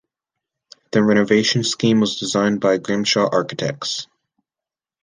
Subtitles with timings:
[0.93, 4.07] The renovation scheme was designed by Grimshaw Architects.